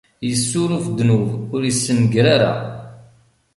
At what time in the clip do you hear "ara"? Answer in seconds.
2.35-2.53